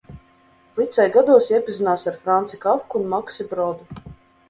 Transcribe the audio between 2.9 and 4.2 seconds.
un Maksi Brodu.